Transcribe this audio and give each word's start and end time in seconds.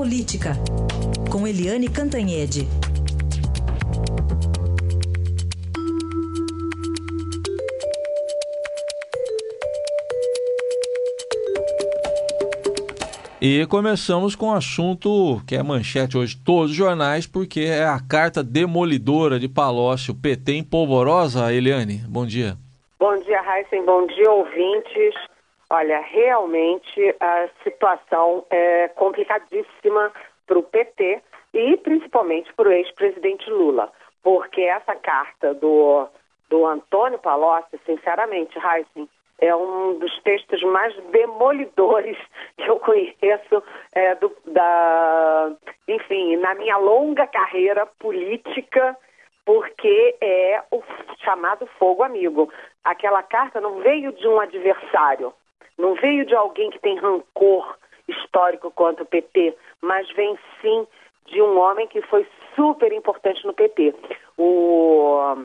Política, 0.00 0.52
com 1.30 1.46
Eliane 1.46 1.86
Cantanhede. 1.86 2.60
E 13.42 13.66
começamos 13.66 14.34
com 14.34 14.46
um 14.46 14.54
assunto 14.54 15.42
que 15.46 15.54
é 15.54 15.62
manchete 15.62 16.16
hoje 16.16 16.34
de 16.34 16.44
todos 16.44 16.70
os 16.70 16.76
jornais, 16.78 17.26
porque 17.26 17.60
é 17.60 17.84
a 17.84 18.00
carta 18.00 18.42
demolidora 18.42 19.38
de 19.38 19.50
Palocci, 19.50 20.12
o 20.12 20.14
PT 20.14 20.52
em 20.52 20.64
polvorosa, 20.64 21.52
Eliane. 21.52 22.00
Bom 22.08 22.24
dia. 22.24 22.56
Bom 22.98 23.14
dia, 23.18 23.42
Heisen. 23.42 23.84
Bom 23.84 24.06
dia, 24.06 24.30
ouvintes. 24.30 25.29
Olha, 25.72 26.00
realmente 26.00 27.14
a 27.20 27.48
situação 27.62 28.44
é 28.50 28.88
complicadíssima 28.88 30.12
para 30.44 30.58
o 30.58 30.64
PT 30.64 31.22
e 31.54 31.76
principalmente 31.76 32.52
para 32.54 32.68
o 32.68 32.72
ex-presidente 32.72 33.48
Lula, 33.48 33.92
porque 34.20 34.62
essa 34.62 34.96
carta 34.96 35.54
do, 35.54 36.08
do 36.48 36.66
Antônio 36.66 37.20
Palocci, 37.20 37.78
sinceramente, 37.86 38.58
Heisen, 38.58 39.08
é 39.40 39.54
um 39.54 39.96
dos 39.96 40.20
textos 40.22 40.60
mais 40.64 40.92
demolidores 41.12 42.18
que 42.58 42.68
eu 42.68 42.80
conheço 42.80 43.62
é, 43.92 44.16
do, 44.16 44.36
da, 44.46 45.52
enfim, 45.86 46.36
na 46.36 46.52
minha 46.56 46.78
longa 46.78 47.28
carreira 47.28 47.86
política, 47.86 48.96
porque 49.44 50.16
é 50.20 50.62
o 50.72 50.82
chamado 51.24 51.64
fogo 51.78 52.02
amigo. 52.02 52.52
Aquela 52.82 53.22
carta 53.22 53.60
não 53.60 53.80
veio 53.80 54.12
de 54.12 54.26
um 54.26 54.38
adversário, 54.40 55.32
não 55.80 55.94
veio 55.94 56.24
de 56.24 56.34
alguém 56.34 56.70
que 56.70 56.78
tem 56.78 56.98
rancor 56.98 57.76
histórico 58.06 58.70
contra 58.70 59.02
o 59.02 59.06
PT, 59.06 59.56
mas 59.80 60.08
vem 60.12 60.38
sim 60.60 60.86
de 61.26 61.40
um 61.40 61.58
homem 61.58 61.86
que 61.86 62.02
foi 62.02 62.26
super 62.54 62.92
importante 62.92 63.44
no 63.46 63.54
PT. 63.54 63.94
O 64.36 65.36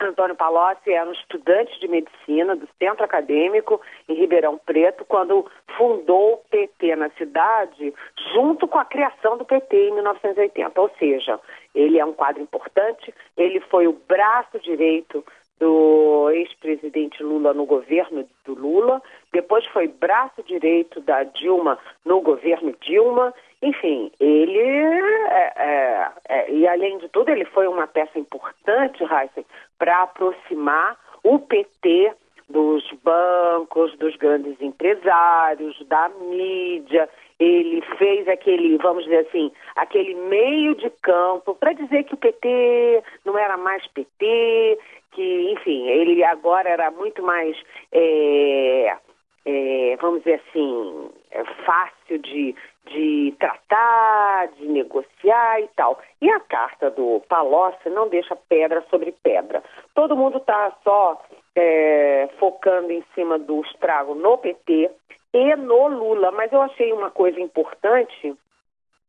Antônio 0.00 0.34
Palocci 0.34 0.92
era 0.92 1.08
um 1.08 1.12
estudante 1.12 1.78
de 1.80 1.86
medicina 1.86 2.56
do 2.56 2.68
centro 2.78 3.04
acadêmico 3.04 3.80
em 4.08 4.14
Ribeirão 4.14 4.58
Preto, 4.58 5.04
quando 5.04 5.46
fundou 5.76 6.34
o 6.34 6.36
PT 6.50 6.96
na 6.96 7.08
cidade, 7.10 7.94
junto 8.32 8.66
com 8.66 8.78
a 8.78 8.84
criação 8.84 9.36
do 9.38 9.44
PT 9.44 9.76
em 9.76 9.94
1980. 9.94 10.80
Ou 10.80 10.90
seja, 10.98 11.38
ele 11.74 11.98
é 11.98 12.04
um 12.04 12.12
quadro 12.12 12.42
importante, 12.42 13.14
ele 13.36 13.60
foi 13.60 13.86
o 13.86 13.92
braço 13.92 14.58
direito 14.58 15.24
do 15.58 16.28
ex-presidente 16.30 17.22
Lula 17.22 17.54
no 17.54 17.64
governo 17.64 18.28
do 18.44 18.54
Lula, 18.54 19.00
depois 19.32 19.64
foi 19.66 19.88
braço 19.88 20.42
direito 20.42 21.00
da 21.00 21.24
Dilma 21.24 21.78
no 22.04 22.20
governo 22.20 22.74
Dilma. 22.80 23.32
Enfim, 23.62 24.10
ele, 24.20 24.58
é, 24.58 25.52
é, 25.56 26.08
é, 26.28 26.50
e 26.50 26.66
além 26.66 26.98
de 26.98 27.08
tudo, 27.08 27.30
ele 27.30 27.44
foi 27.46 27.66
uma 27.66 27.86
peça 27.86 28.18
importante, 28.18 29.02
Heisen, 29.02 29.46
para 29.78 30.02
aproximar 30.02 30.98
o 31.22 31.38
PT 31.38 32.12
dos 32.48 32.84
bancos, 33.02 33.96
dos 33.98 34.14
grandes 34.16 34.60
empresários, 34.60 35.80
da 35.86 36.08
mídia. 36.08 37.08
Ele 37.38 37.80
fez 37.98 38.28
aquele, 38.28 38.76
vamos 38.78 39.04
dizer 39.04 39.26
assim, 39.26 39.50
aquele 39.74 40.14
meio 40.14 40.74
de 40.74 40.90
campo 41.02 41.54
para 41.54 41.72
dizer 41.72 42.04
que 42.04 42.14
o 42.14 42.18
PT 42.18 43.02
não 43.24 43.38
era 43.38 43.56
mais 43.56 43.86
PT, 43.88 44.78
que, 45.12 45.52
enfim, 45.52 45.88
ele 45.88 46.22
agora 46.24 46.68
era 46.68 46.90
muito 46.90 47.22
mais, 47.22 47.56
é, 47.90 48.96
é, 49.44 49.96
vamos 50.00 50.20
dizer 50.20 50.40
assim, 50.46 51.10
é 51.30 51.44
fácil 51.64 52.18
de, 52.18 52.54
de 52.86 53.34
tratar, 53.38 54.48
de 54.58 54.66
negociar 54.66 55.60
e 55.60 55.68
tal. 55.76 56.00
E 56.20 56.30
a 56.30 56.40
carta 56.40 56.90
do 56.90 57.20
Palocci 57.28 57.88
não 57.90 58.08
deixa 58.08 58.36
pedra 58.36 58.84
sobre 58.90 59.12
pedra. 59.22 59.62
Todo 59.94 60.16
mundo 60.16 60.38
está 60.38 60.72
só 60.84 61.20
é, 61.56 62.28
focando 62.38 62.92
em 62.92 63.04
cima 63.14 63.38
do 63.38 63.62
estrago 63.62 64.14
no 64.14 64.38
PT 64.38 64.90
e 65.34 65.56
no 65.56 65.88
Lula, 65.88 66.30
mas 66.30 66.52
eu 66.52 66.62
achei 66.62 66.92
uma 66.92 67.10
coisa 67.10 67.40
importante 67.40 68.36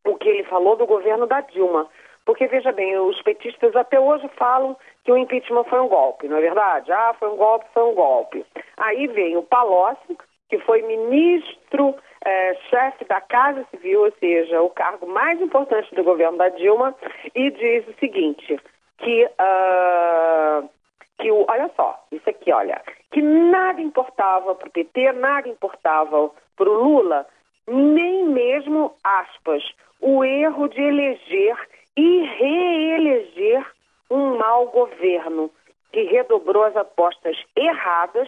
o 0.05 0.15
que 0.15 0.27
ele 0.27 0.43
falou 0.45 0.75
do 0.75 0.85
governo 0.85 1.27
da 1.27 1.41
Dilma. 1.41 1.87
Porque, 2.25 2.47
veja 2.47 2.71
bem, 2.71 2.97
os 2.97 3.21
petistas 3.21 3.75
até 3.75 3.99
hoje 3.99 4.29
falam 4.37 4.77
que 5.03 5.11
o 5.11 5.17
impeachment 5.17 5.65
foi 5.65 5.79
um 5.81 5.89
golpe, 5.89 6.27
não 6.27 6.37
é 6.37 6.41
verdade? 6.41 6.91
Ah, 6.91 7.13
foi 7.19 7.29
um 7.29 7.35
golpe, 7.35 7.65
foi 7.73 7.83
um 7.83 7.93
golpe. 7.93 8.45
Aí 8.83 9.07
vem 9.07 9.37
o 9.37 9.43
Palocci, 9.43 10.17
que 10.49 10.59
foi 10.59 10.81
ministro 10.81 11.95
é, 12.25 12.53
chefe 12.69 13.05
da 13.05 13.21
Casa 13.21 13.65
Civil, 13.71 14.01
ou 14.03 14.11
seja, 14.19 14.61
o 14.61 14.69
cargo 14.69 15.07
mais 15.07 15.39
importante 15.39 15.95
do 15.95 16.03
governo 16.03 16.37
da 16.37 16.49
Dilma, 16.49 16.93
e 17.33 17.49
diz 17.51 17.87
o 17.87 17.97
seguinte, 17.97 18.59
que, 18.97 19.25
uh, 19.25 20.69
que 21.17 21.31
o, 21.31 21.45
olha 21.47 21.71
só, 21.77 21.97
isso 22.11 22.29
aqui, 22.29 22.51
olha, 22.51 22.81
que 23.11 23.21
nada 23.21 23.79
importava 23.79 24.53
para 24.53 24.67
o 24.67 24.71
PT, 24.71 25.13
nada 25.13 25.47
importava 25.47 26.29
para 26.57 26.69
o 26.69 26.83
Lula, 26.83 27.25
nem 27.65 28.25
mesmo, 28.25 28.93
aspas, 29.01 29.63
o 30.01 30.25
erro 30.25 30.67
de 30.67 30.81
eleger 30.81 31.55
e 31.95 32.25
reeleger 32.25 33.65
um 34.11 34.37
mau 34.37 34.67
governo 34.67 35.49
que 35.93 36.03
redobrou 36.03 36.65
as 36.65 36.75
apostas 36.75 37.37
erradas 37.55 38.27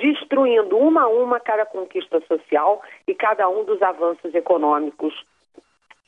destruindo 0.00 0.76
uma 0.76 1.02
a 1.02 1.08
uma 1.08 1.40
cada 1.40 1.66
conquista 1.66 2.20
social 2.22 2.82
e 3.06 3.14
cada 3.14 3.48
um 3.48 3.64
dos 3.64 3.80
avanços 3.82 4.34
econômicos 4.34 5.14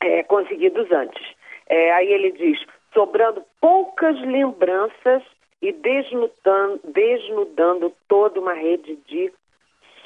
é, 0.00 0.22
conseguidos 0.22 0.90
antes. 0.90 1.22
É, 1.68 1.92
aí 1.92 2.12
ele 2.12 2.32
diz, 2.32 2.58
sobrando 2.92 3.42
poucas 3.60 4.18
lembranças 4.22 5.22
e 5.62 5.72
desnudando, 5.72 6.80
desnudando 6.84 7.92
toda 8.08 8.40
uma 8.40 8.54
rede 8.54 8.96
de 9.06 9.32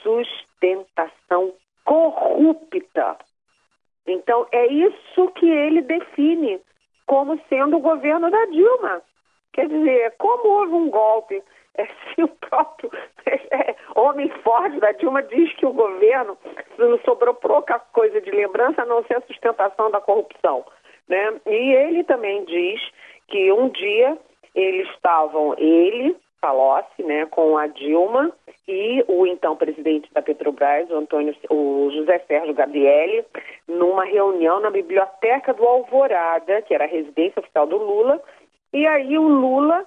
sustentação 0.03 1.55
corrupta. 1.85 3.17
Então, 4.07 4.47
é 4.53 4.67
isso 4.67 5.29
que 5.37 5.49
ele 5.49 5.81
define 5.81 6.61
como 7.07 7.41
sendo 7.49 7.77
o 7.77 7.81
governo 7.81 8.31
da 8.31 8.45
Dilma. 8.47 9.03
Quer 9.53 9.69
dizer, 9.69 10.15
como 10.19 10.49
houve 10.49 10.75
um 10.75 10.91
golpe 10.91 11.43
é, 11.77 11.87
se 11.87 12.23
o 12.23 12.29
próprio 12.29 12.91
é, 13.27 13.75
homem 13.95 14.29
forte 14.43 14.79
da 14.81 14.93
Dilma 14.93 15.23
diz 15.23 15.53
que 15.55 15.67
o 15.67 15.73
governo 15.73 16.39
não 16.79 16.99
sobrou 17.01 17.35
pouca 17.35 17.79
coisa 17.79 18.21
de 18.21 18.31
lembrança 18.31 18.83
a 18.83 18.87
não 18.87 19.05
ser 19.05 19.17
a 19.17 19.23
sustentação 19.23 19.91
da 19.91 20.01
corrupção. 20.01 20.65
Né? 21.09 21.41
E 21.47 21.75
ele 21.75 22.05
também 22.05 22.45
diz 22.45 22.81
que 23.29 23.53
um 23.53 23.69
dia 23.69 24.17
eles 24.55 24.89
estavam, 24.91 25.55
ele, 25.59 26.17
Palocci, 26.41 27.03
né, 27.03 27.27
com 27.27 27.59
a 27.59 27.67
Dilma 27.67 28.31
e 28.69 29.05
o 29.09 29.27
então 29.27 29.57
presidente 29.57 30.13
da 30.13 30.23
Petrobras, 30.23 30.89
o, 30.91 30.97
Antônio, 30.97 31.35
o 31.51 31.91
José 31.93 32.19
Sérgio 32.21 32.55
Gabrielli, 32.55 33.25
numa 33.67 34.05
reunião 34.05 34.61
na 34.61 34.71
biblioteca 34.71 35.53
do 35.53 35.67
Alvorada, 35.67 36.63
que 36.63 36.75
era 36.75 36.85
a 36.85 36.89
residência 36.89 37.41
oficial 37.41 37.67
do 37.67 37.77
Lula, 37.77 38.23
e 38.73 38.87
aí 38.87 39.19
o 39.19 39.29
Lula, 39.29 39.87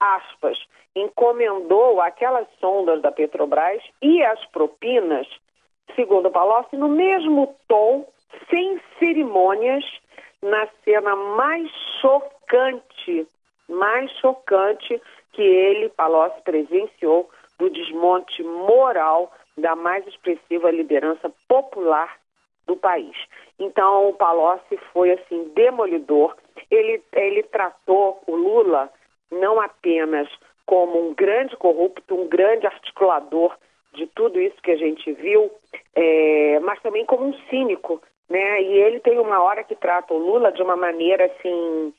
aspas, 0.00 0.58
encomendou 0.94 2.00
aquelas 2.00 2.46
sondas 2.60 3.02
da 3.02 3.10
Petrobras 3.10 3.82
e 4.00 4.22
as 4.22 4.44
propinas, 4.46 5.26
segundo 5.94 6.30
Palocci, 6.30 6.76
no 6.76 6.88
mesmo 6.88 7.54
tom, 7.68 8.06
sem 8.50 8.80
cerimônias, 8.98 9.84
na 10.42 10.68
cena 10.84 11.16
mais 11.16 11.70
chocante, 12.00 13.26
mais 13.68 14.10
chocante 14.18 15.00
que 15.32 15.42
ele, 15.42 15.88
Palocci, 15.90 16.40
presenciou 16.42 17.30
do 17.58 17.70
desmonte 17.70 18.42
moral 18.42 19.32
da 19.56 19.74
mais 19.74 20.06
expressiva 20.06 20.70
liderança 20.70 21.32
popular 21.48 22.18
do 22.66 22.76
país. 22.76 23.16
Então, 23.58 24.08
o 24.08 24.14
Palocci 24.14 24.76
foi, 24.92 25.12
assim, 25.12 25.50
demolidor. 25.54 26.36
Ele, 26.70 27.02
ele 27.12 27.42
tratou 27.44 28.20
o 28.26 28.34
Lula 28.34 28.90
não 29.34 29.60
apenas 29.60 30.28
como 30.66 31.08
um 31.08 31.14
grande 31.14 31.56
corrupto, 31.56 32.14
um 32.14 32.28
grande 32.28 32.66
articulador 32.66 33.54
de 33.92 34.06
tudo 34.08 34.40
isso 34.40 34.60
que 34.62 34.70
a 34.70 34.76
gente 34.76 35.12
viu, 35.12 35.50
é, 35.94 36.58
mas 36.60 36.80
também 36.80 37.04
como 37.04 37.26
um 37.26 37.34
cínico, 37.48 38.02
né? 38.28 38.62
E 38.62 38.72
ele 38.72 39.00
tem 39.00 39.18
uma 39.18 39.42
hora 39.42 39.62
que 39.62 39.76
trata 39.76 40.12
o 40.12 40.18
Lula 40.18 40.50
de 40.50 40.62
uma 40.62 40.76
maneira 40.76 41.26
assim, 41.26 41.94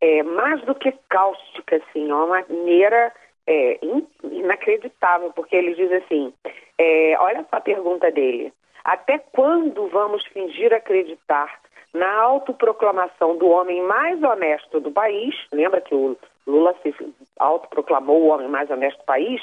é, 0.00 0.22
mais 0.22 0.60
do 0.62 0.74
que 0.74 0.92
cáustica, 1.08 1.76
assim, 1.76 2.10
uma 2.10 2.26
maneira 2.26 3.12
é, 3.46 3.78
inacreditável, 4.24 5.32
porque 5.32 5.54
ele 5.54 5.74
diz 5.74 5.92
assim, 5.92 6.32
é, 6.78 7.16
olha 7.18 7.46
só 7.48 7.56
a 7.56 7.60
pergunta 7.60 8.10
dele, 8.10 8.52
até 8.84 9.18
quando 9.18 9.88
vamos 9.88 10.24
fingir 10.26 10.72
acreditar 10.72 11.60
na 11.94 12.12
autoproclamação 12.20 13.36
do 13.38 13.48
homem 13.48 13.82
mais 13.82 14.22
honesto 14.22 14.80
do 14.80 14.90
país? 14.90 15.34
Lembra 15.50 15.80
que 15.80 15.94
o 15.94 16.16
Lula 16.46 16.74
se 16.82 16.94
autoproclamou 17.38 18.22
o 18.22 18.26
homem 18.28 18.48
mais 18.48 18.70
honesto 18.70 18.98
do 18.98 19.04
país, 19.04 19.42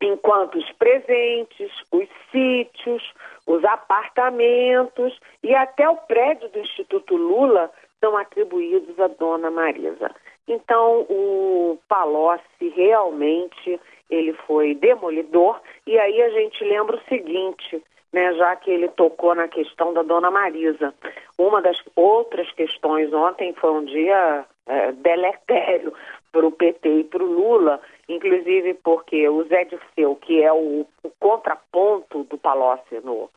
enquanto 0.00 0.56
os 0.56 0.70
presentes, 0.72 1.72
os 1.92 2.08
sítios, 2.30 3.02
os 3.46 3.64
apartamentos 3.64 5.18
e 5.42 5.54
até 5.54 5.88
o 5.88 5.96
prédio 5.96 6.48
do 6.50 6.60
Instituto 6.60 7.16
Lula 7.16 7.70
são 8.00 8.16
atribuídos 8.16 8.98
à 9.00 9.08
dona 9.08 9.50
Marisa. 9.50 10.10
Então, 10.46 11.00
o 11.10 11.78
Palocci 11.88 12.68
realmente 12.74 13.80
ele 14.08 14.32
foi 14.46 14.74
demolidor 14.74 15.60
e 15.86 15.98
aí 15.98 16.22
a 16.22 16.30
gente 16.30 16.64
lembra 16.64 16.96
o 16.96 17.08
seguinte, 17.08 17.82
né, 18.12 18.32
já 18.34 18.56
que 18.56 18.70
ele 18.70 18.88
tocou 18.88 19.34
na 19.34 19.48
questão 19.48 19.92
da 19.92 20.02
dona 20.02 20.30
Marisa. 20.30 20.94
Uma 21.36 21.60
das 21.60 21.78
outras 21.94 22.50
questões 22.52 23.12
ontem 23.12 23.52
foi 23.54 23.70
um 23.72 23.84
dia 23.84 24.46
é, 24.68 24.92
deletério 24.92 25.92
para 26.30 26.46
o 26.46 26.52
PT 26.52 26.88
e 26.88 27.04
para 27.04 27.22
o 27.22 27.26
Lula, 27.26 27.80
inclusive 28.08 28.74
porque 28.74 29.28
o 29.28 29.44
Zé 29.44 29.64
Dirceu, 29.64 30.14
que 30.16 30.42
é 30.42 30.52
o, 30.52 30.86
o 31.02 31.10
contraponto 31.18 32.24
do 32.24 32.38
Palocci 32.38 33.00
no, 33.02 33.30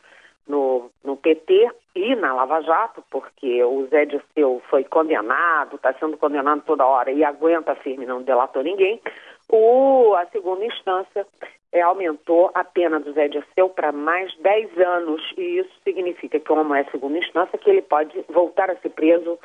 no, 0.47 0.91
no 1.03 1.15
PT 1.17 1.71
e 1.95 2.15
na 2.15 2.33
Lava 2.33 2.61
Jato, 2.61 3.03
porque 3.09 3.63
o 3.63 3.87
Zé 3.87 4.05
Dirceu 4.05 4.61
foi 4.69 4.83
condenado, 4.83 5.77
está 5.77 5.93
sendo 5.93 6.17
condenado 6.17 6.63
toda 6.65 6.85
hora 6.85 7.11
e 7.11 7.23
aguenta 7.23 7.75
firme, 7.75 8.05
não 8.05 8.21
delatou 8.21 8.61
ninguém. 8.61 9.01
O, 9.49 10.13
a 10.15 10.25
segunda 10.27 10.65
instância 10.65 11.25
é, 11.71 11.81
aumentou 11.81 12.51
a 12.53 12.63
pena 12.63 12.99
do 12.99 13.13
Zé 13.13 13.27
Dirceu 13.27 13.69
para 13.69 13.91
mais 13.91 14.35
10 14.37 14.77
anos, 14.79 15.21
e 15.37 15.59
isso 15.59 15.71
significa 15.83 16.39
que, 16.39 16.45
como 16.45 16.75
é 16.75 16.83
segunda 16.85 17.17
instância, 17.17 17.57
que 17.57 17.69
ele 17.69 17.81
pode 17.81 18.23
voltar 18.29 18.69
a 18.69 18.75
ser 18.75 18.89
preso 18.89 19.39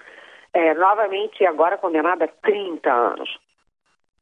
é, 0.56 0.73
novamente 0.73 1.44
agora 1.44 1.76
condenado 1.76 2.23
a 2.23 2.29
30 2.29 2.91
anos. 2.91 3.38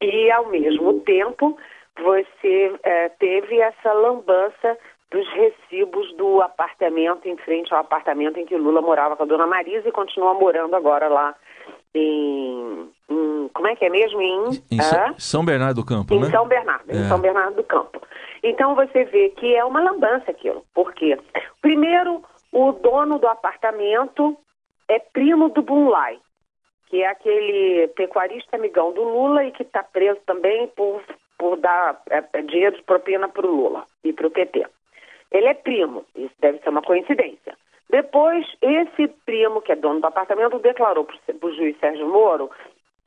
E, 0.03 0.31
ao 0.33 0.47
mesmo 0.47 1.01
tempo, 1.01 1.57
você 1.97 2.75
é, 2.83 3.09
teve 3.11 3.61
essa 3.61 3.93
lambança 3.93 4.77
dos 5.13 5.29
recibos 5.31 6.13
do 6.17 6.43
apartamento 6.43 7.29
em 7.29 7.37
frente 7.37 7.73
ao 7.73 7.79
apartamento 7.79 8.37
em 8.37 8.47
que 8.47 8.57
Lula 8.57 8.83
morava 8.83 9.17
com 9.17 9.23
a 9.23 9.27
dona 9.27 9.47
Marisa 9.47 9.89
e 9.89 9.93
continua 9.93 10.35
morando 10.35 10.75
agora 10.75 11.07
lá 11.07 11.37
em, 11.95 12.91
em 13.09 13.49
como 13.55 13.69
é 13.69 13.77
que 13.77 13.85
é 13.85 13.91
mesmo? 13.91 14.21
Em, 14.21 14.49
em 14.73 14.81
é? 14.81 15.15
São 15.17 15.45
Bernardo 15.45 15.81
do 15.81 15.87
Campo, 15.87 16.15
em 16.15 16.21
né? 16.21 16.31
São 16.31 16.49
Bernardo, 16.49 16.91
é. 16.91 16.97
em 16.97 17.05
São 17.05 17.21
Bernardo 17.21 17.55
do 17.55 17.63
Campo. 17.63 18.03
Então 18.43 18.75
você 18.75 19.05
vê 19.05 19.29
que 19.29 19.55
é 19.55 19.65
uma 19.65 19.81
lambança 19.81 20.33
aquilo. 20.33 20.65
Por 20.75 20.93
quê? 20.95 21.17
Primeiro, 21.63 22.25
o 22.51 22.73
dono 22.73 23.21
do 23.21 23.29
apartamento 23.29 24.37
é 24.89 24.99
primo 24.99 25.49
do 25.51 25.63
Bunlai, 25.63 26.19
que 26.95 27.03
é 27.03 27.09
aquele 27.09 27.89
pecuarista 27.89 28.55
amigão 28.55 28.93
do 28.93 29.03
Lula 29.03 29.43
e 29.43 29.51
que 29.51 29.65
está 29.65 29.83
preso 29.83 30.21
também 30.27 30.69
por, 30.77 31.03
por 31.37 31.57
dar 31.57 32.01
é, 32.09 32.23
é 32.33 32.43
dinheiro 32.43 32.77
de 32.77 32.85
propina 32.85 33.29
para 33.29 33.45
o 33.45 33.51
Lula 33.51 33.85
e 34.05 34.13
para 34.13 34.29
o 34.29 34.31
PT. 34.31 34.65
Ele 35.33 35.49
é 35.49 35.55
primo, 35.55 36.05
isso 36.15 36.33
deve 36.39 36.61
ser 36.61 36.69
uma 36.69 36.83
coincidência. 36.83 37.57
Depois, 37.91 38.47
esse 38.63 39.09
primo, 39.27 39.61
que 39.61 39.73
é 39.73 39.75
dono 39.75 40.01
do 40.01 40.07
apartamento, 40.07 40.61
declarou 40.61 41.05
para 41.05 41.17
o 41.49 41.53
juiz 41.53 41.77
Sérgio 41.81 42.09
Moro 42.09 42.49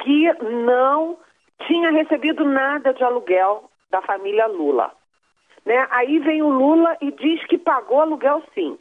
que 0.03 0.33
não 0.43 1.17
tinha 1.65 1.89
recebido 1.89 2.43
nada 2.43 2.93
de 2.93 3.01
aluguel 3.05 3.69
da 3.89 4.01
família 4.01 4.47
Lula. 4.47 4.91
Né? 5.65 5.87
Aí 5.91 6.19
vem 6.19 6.41
o 6.41 6.49
Lula 6.49 6.97
e 6.99 7.09
diz 7.11 7.41
que 7.45 7.57
pagou 7.57 8.01
aluguel 8.01 8.43
sim. 8.53 8.77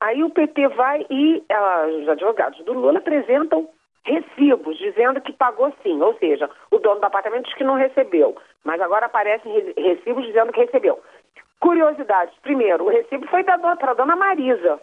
Aí 0.00 0.24
o 0.24 0.30
PT 0.30 0.68
vai 0.68 1.04
e 1.10 1.44
uh, 1.52 2.00
os 2.00 2.08
advogados 2.08 2.64
do 2.64 2.72
Lula 2.72 3.00
apresentam 3.00 3.68
recibos 4.06 4.78
dizendo 4.78 5.20
que 5.20 5.32
pagou 5.32 5.72
sim, 5.82 6.00
ou 6.00 6.14
seja, 6.18 6.48
o 6.70 6.78
dono 6.78 7.00
do 7.00 7.06
apartamento 7.06 7.44
diz 7.44 7.54
que 7.54 7.64
não 7.64 7.74
recebeu, 7.74 8.36
mas 8.64 8.80
agora 8.80 9.06
aparecem 9.06 9.52
recibos 9.76 10.24
dizendo 10.24 10.52
que 10.52 10.60
recebeu. 10.60 11.00
Curiosidades. 11.60 12.34
Primeiro, 12.42 12.84
o 12.84 12.88
recibo 12.88 13.26
foi 13.28 13.42
para 13.42 13.54
a 13.54 13.94
dona 13.94 14.14
Marisa. 14.14 14.80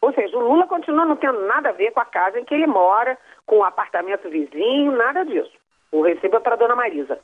Ou 0.00 0.12
seja, 0.12 0.36
o 0.36 0.40
Lula 0.40 0.66
continua 0.66 1.04
não 1.04 1.16
tendo 1.16 1.40
nada 1.46 1.70
a 1.70 1.72
ver 1.72 1.92
com 1.92 2.00
a 2.00 2.04
casa 2.04 2.38
em 2.38 2.44
que 2.44 2.54
ele 2.54 2.66
mora, 2.66 3.16
com 3.46 3.58
o 3.58 3.64
apartamento 3.64 4.28
vizinho, 4.28 4.92
nada 4.92 5.24
disso. 5.24 5.52
O 5.92 6.02
recibo 6.02 6.36
é 6.36 6.40
para 6.40 6.54
a 6.54 6.58
dona 6.58 6.76
Marisa. 6.76 7.18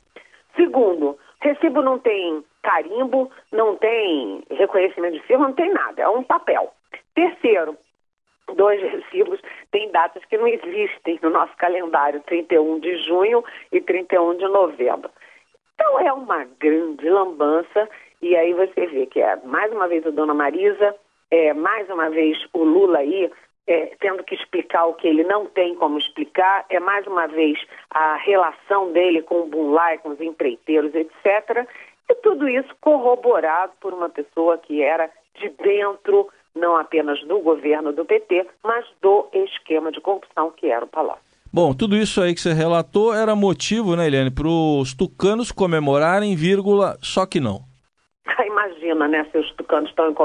Segundo, 0.55 1.17
recibo 1.41 1.81
não 1.81 1.99
tem 1.99 2.43
carimbo, 2.63 3.29
não 3.51 3.75
tem 3.75 4.43
reconhecimento 4.49 5.13
de 5.13 5.23
firma, 5.23 5.47
não 5.47 5.53
tem 5.53 5.71
nada, 5.71 6.01
é 6.01 6.07
um 6.07 6.23
papel. 6.23 6.71
Terceiro, 7.13 7.75
dois 8.55 8.81
recibos 8.81 9.39
têm 9.71 9.91
datas 9.91 10.23
que 10.25 10.37
não 10.37 10.47
existem 10.47 11.19
no 11.21 11.29
nosso 11.29 11.55
calendário, 11.57 12.21
31 12.21 12.79
de 12.79 12.97
junho 13.05 13.43
e 13.71 13.81
31 13.81 14.37
de 14.37 14.47
novembro. 14.47 15.09
Então 15.75 15.99
é 15.99 16.13
uma 16.13 16.45
grande 16.59 17.09
lambança 17.09 17.89
e 18.21 18.35
aí 18.35 18.53
você 18.53 18.85
vê 18.87 19.05
que 19.05 19.19
é 19.19 19.35
mais 19.37 19.71
uma 19.71 19.87
vez 19.87 20.05
a 20.05 20.11
dona 20.11 20.33
Marisa, 20.33 20.95
é, 21.31 21.53
mais 21.53 21.89
uma 21.89 22.09
vez 22.09 22.37
o 22.53 22.63
Lula 22.63 22.99
aí 22.99 23.31
é, 23.67 23.95
tendo 23.99 24.23
que 24.23 24.35
explicar 24.35 24.85
o 24.85 24.93
que 24.93 25.07
ele 25.07 25.23
não 25.23 25.45
tem 25.45 25.75
como 25.75 25.97
explicar, 25.97 26.65
é 26.69 26.79
mais 26.79 27.05
uma 27.07 27.27
vez 27.27 27.57
a 27.89 28.15
relação 28.15 28.91
dele 28.91 29.21
com 29.21 29.41
o 29.41 29.47
Bunlai, 29.47 29.97
com 29.99 30.09
os 30.09 30.19
empreiteiros, 30.19 30.93
etc. 30.93 31.67
E 32.09 32.15
tudo 32.15 32.49
isso 32.49 32.75
corroborado 32.81 33.73
por 33.79 33.93
uma 33.93 34.09
pessoa 34.09 34.57
que 34.57 34.81
era 34.81 35.09
de 35.35 35.49
dentro, 35.49 36.29
não 36.55 36.75
apenas 36.75 37.21
do 37.23 37.39
governo 37.39 37.91
do 37.93 38.05
PT, 38.05 38.47
mas 38.63 38.85
do 39.01 39.27
esquema 39.33 39.91
de 39.91 40.01
corrupção 40.01 40.51
que 40.51 40.67
era 40.67 40.85
o 40.85 40.87
Palácio. 40.87 41.31
Bom, 41.53 41.73
tudo 41.73 41.97
isso 41.97 42.21
aí 42.21 42.33
que 42.33 42.39
você 42.39 42.53
relatou 42.53 43.13
era 43.13 43.35
motivo, 43.35 43.95
né, 43.95 44.07
Eliane, 44.07 44.31
para 44.31 44.47
os 44.47 44.93
tucanos 44.93 45.51
comemorarem, 45.51 46.33
vírgula, 46.33 46.97
só 47.01 47.25
que 47.25 47.41
não. 47.41 47.59
Imagina, 48.45 49.07
né, 49.07 49.27
se 49.31 49.37
os 49.37 49.51
tucanos 49.55 49.89
estão 49.89 50.09
em 50.09 50.15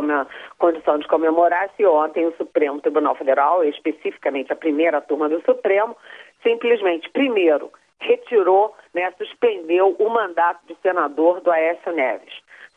condição 0.59 0.99
de 0.99 1.09
comemorar, 1.09 1.69
se 1.77 1.85
ontem 1.85 2.27
o 2.27 2.37
Supremo 2.37 2.81
Tribunal 2.81 3.17
Federal, 3.17 3.65
especificamente 3.65 4.53
a 4.53 4.57
primeira 4.57 5.01
turma 5.01 5.29
do 5.29 5.43
Supremo, 5.43 5.97
simplesmente, 6.45 7.11
primeiro, 7.11 7.73
retirou, 7.99 8.75
né, 8.95 9.13
suspendeu 9.19 9.97
o 9.99 10.09
mandato 10.09 10.61
de 10.69 10.77
senador 10.81 11.41
do 11.41 11.51
Aécio 11.51 11.93
Neves. 11.93 12.35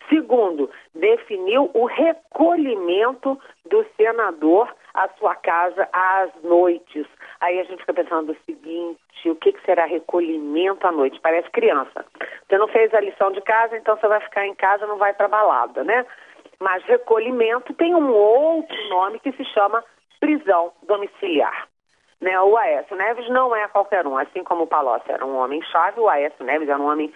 Segundo, 0.10 0.70
definiu 0.96 1.70
o 1.74 1.86
recolhimento 1.86 3.40
do 3.66 3.86
senador 3.96 4.74
à 4.94 5.08
sua 5.20 5.36
casa 5.36 5.88
às 5.94 6.32
noites. 6.44 7.06
Aí 7.40 7.60
a 7.60 7.64
gente 7.64 7.80
fica 7.80 7.94
pensando 7.94 8.32
o 8.32 8.38
seguinte, 8.46 9.30
o 9.30 9.36
que, 9.36 9.54
que 9.54 9.66
será 9.66 9.86
recolhimento 9.86 10.86
à 10.88 10.92
noite? 10.92 11.20
Parece 11.22 11.50
criança. 11.52 12.04
Você 12.48 12.58
não 12.58 12.68
fez 12.68 12.94
a 12.94 13.00
lição 13.00 13.32
de 13.32 13.42
casa, 13.42 13.78
então 13.78 13.96
você 13.96 14.08
vai 14.08 14.20
ficar 14.22 14.48
em 14.48 14.56
casa, 14.56 14.88
não 14.88 14.98
vai 14.98 15.14
para 15.14 15.28
balada, 15.28 15.84
né? 15.84 16.06
Mas 16.60 16.84
recolhimento 16.86 17.74
tem 17.76 17.94
um 17.94 18.12
outro 18.12 18.90
nome 18.90 19.20
que 19.20 19.32
se 19.34 19.46
chama 19.46 19.84
prisão 20.20 20.74
domiciliar. 20.88 21.68
Né, 22.20 22.38
o 22.42 22.58
Aécio 22.58 22.98
Neves 22.98 23.30
não 23.30 23.56
é 23.56 23.66
qualquer 23.70 24.06
um, 24.06 24.18
assim 24.18 24.44
como 24.44 24.64
o 24.64 24.68
Palocci 24.68 25.10
era 25.10 25.26
um 25.26 25.38
homem-chave, 25.38 26.02
o 26.02 26.10
Aécio 26.10 26.44
Neves 26.44 26.68
era 26.68 26.78
um 26.78 26.92
homem-chave 26.92 27.14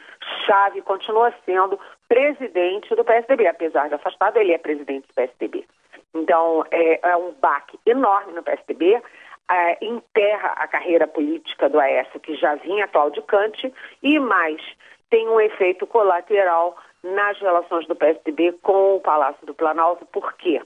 e 0.76 0.82
continua 0.82 1.34
sendo 1.46 1.80
presidente 2.08 2.94
do 2.96 3.04
PSDB, 3.04 3.48
apesar 3.48 3.88
de 3.88 3.96
afastado, 3.96 4.38
ele 4.38 4.54
é 4.54 4.58
presidente 4.58 5.08
do 5.08 5.14
PSDB. 5.14 5.66
Então, 6.14 6.64
é, 6.72 7.00
é 7.10 7.18
um 7.18 7.32
baque 7.34 7.80
enorme 7.86 8.34
no 8.34 8.44
PSDB, 8.44 9.02
é, 9.50 9.86
enterra 9.86 10.54
a 10.58 10.68
carreira 10.68 11.08
política 11.08 11.70
do 11.70 11.80
Aécio, 11.80 12.20
que 12.20 12.36
já 12.36 12.56
vinha 12.56 12.88
claudicante, 12.88 13.74
e 14.02 14.20
mais, 14.20 14.62
tem 15.10 15.28
um 15.28 15.40
efeito 15.40 15.86
colateral 15.88 16.78
nas 17.04 17.38
relações 17.40 17.86
do 17.88 17.96
PSDB 17.96 18.54
com 18.62 18.96
o 18.96 19.02
Palácio 19.02 19.46
do 19.46 19.54
Planalto. 19.54 20.06
Por 20.06 20.34
quê? 20.34 20.62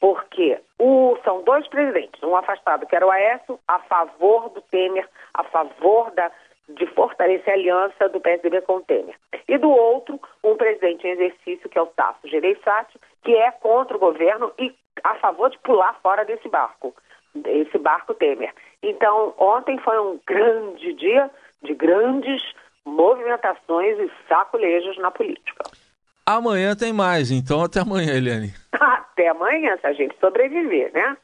Porque 0.00 0.58
o, 0.78 1.16
são 1.24 1.42
dois 1.42 1.66
presidentes, 1.68 2.22
um 2.22 2.36
afastado, 2.36 2.86
que 2.86 2.94
era 2.94 3.06
o 3.06 3.10
Aécio, 3.10 3.58
a 3.66 3.78
favor 3.80 4.50
do 4.50 4.60
Temer, 4.62 5.08
a 5.34 5.42
favor 5.44 6.10
da, 6.12 6.30
de 6.68 6.86
fortalecer 6.88 7.52
a 7.52 7.56
aliança 7.56 8.08
do 8.08 8.20
PSDB 8.20 8.60
com 8.62 8.76
o 8.76 8.82
Temer. 8.82 9.14
E 9.48 9.56
do 9.56 9.70
outro, 9.70 10.20
um 10.44 10.56
presidente 10.56 11.06
em 11.06 11.10
exercício, 11.10 11.68
que 11.68 11.78
é 11.78 11.82
o 11.82 11.86
Tasso 11.86 12.28
Gereissati, 12.28 12.98
que 13.24 13.34
é 13.34 13.50
contra 13.50 13.96
o 13.96 14.00
governo 14.00 14.52
e 14.58 14.74
a 15.02 15.14
favor 15.16 15.50
de 15.50 15.58
pular 15.58 15.98
fora 16.02 16.24
desse 16.24 16.48
barco 16.48 16.94
esse 17.46 17.78
barco 17.78 18.14
Temer. 18.14 18.52
Então, 18.82 19.34
ontem 19.38 19.78
foi 19.78 19.98
um 19.98 20.18
grande 20.26 20.92
dia 20.94 21.30
de 21.62 21.74
grandes 21.74 22.42
movimentações 22.84 23.98
e 23.98 24.10
sacolejos 24.28 24.96
na 24.98 25.10
política. 25.10 25.64
Amanhã 26.24 26.74
tem 26.74 26.92
mais, 26.92 27.30
então 27.30 27.62
até 27.62 27.80
amanhã, 27.80 28.14
Eliane. 28.14 28.52
até 28.72 29.28
amanhã, 29.28 29.76
se 29.78 29.86
a 29.86 29.92
gente 29.92 30.16
sobreviver, 30.20 30.92
né? 30.92 31.16